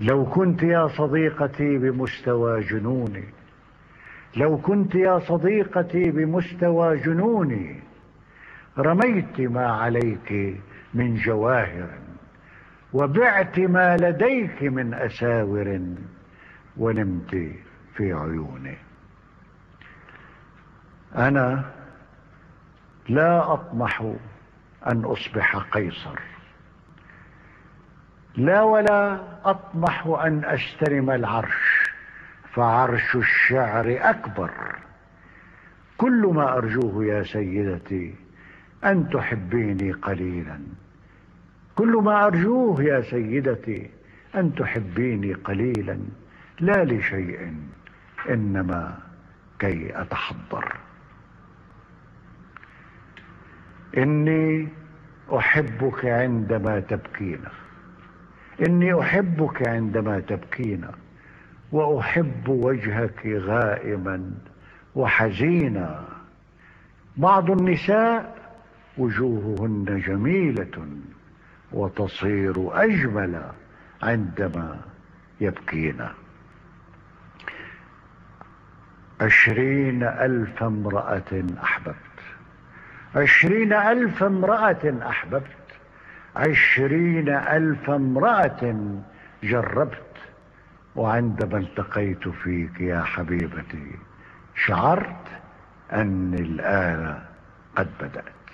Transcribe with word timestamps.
لو 0.00 0.24
كنت 0.24 0.62
يا 0.62 0.88
صديقتي 0.88 1.78
بمستوى 1.78 2.60
جنوني 2.60 3.24
لو 4.36 4.58
كنت 4.58 4.94
يا 4.94 5.18
صديقتي 5.18 6.10
بمستوى 6.10 6.96
جنوني 6.96 7.82
رميت 8.78 9.40
ما 9.40 9.66
عليك 9.66 10.60
من 10.94 11.14
جواهر 11.14 11.90
وبعت 12.92 13.58
ما 13.58 13.96
لديك 13.96 14.62
من 14.62 14.94
أساور 14.94 15.80
ونمت 16.76 17.30
في 17.96 18.12
عيوني. 18.12 18.76
أنا 21.16 21.72
لا 23.08 23.52
أطمح 23.52 24.12
أن 24.86 25.04
أصبح 25.04 25.56
قيصر. 25.56 26.18
لا 28.36 28.62
ولا 28.62 29.20
أطمح 29.44 30.06
أن 30.06 30.44
أستلم 30.44 31.10
العرش 31.10 31.90
فعرش 32.54 33.16
الشعر 33.16 33.96
أكبر. 34.00 34.50
كل 35.98 36.30
ما 36.34 36.56
أرجوه 36.56 37.04
يا 37.04 37.22
سيدتي 37.22 38.14
أن 38.84 39.10
تحبيني 39.10 39.92
قليلا. 39.92 40.60
كل 41.76 41.92
ما 41.92 42.26
أرجوه 42.26 42.82
يا 42.82 43.00
سيدتي 43.00 43.90
أن 44.34 44.54
تحبيني 44.54 45.32
قليلا. 45.32 45.98
لا 46.60 46.84
لشيء 46.84 47.54
إنما 48.30 48.98
كي 49.58 50.00
أتحضر. 50.00 50.76
إني 53.96 54.68
أحبك 55.36 56.04
عندما 56.04 56.80
تبكين 56.80 57.40
إني 58.66 59.00
أحبك 59.00 59.68
عندما 59.68 60.20
تبكين 60.20 60.86
وأحب 61.72 62.48
وجهك 62.48 63.26
غائما 63.26 64.30
وحزينا. 64.94 66.04
بعض 67.16 67.50
النساء 67.50 68.38
وجوههن 68.98 70.02
جميلة 70.06 70.88
وتصير 71.72 72.54
أجمل 72.84 73.42
عندما 74.02 74.80
يبكين 75.40 76.08
عشرين 79.20 80.02
ألف 80.02 80.62
امرأة 80.62 81.44
أحببت. 81.62 81.94
عشرين 83.16 83.72
ألف 83.72 84.22
امرأة 84.22 85.08
أحببت. 85.08 85.67
عشرين 86.38 87.28
ألف 87.28 87.90
امرأة 87.90 88.74
جربت 89.42 90.02
وعندما 90.96 91.58
التقيت 91.58 92.28
فيك 92.28 92.80
يا 92.80 93.02
حبيبتي 93.02 93.92
شعرت 94.66 95.24
أني 95.92 96.40
الآن 96.40 97.18
قد 97.76 97.88
بدأت. 98.00 98.47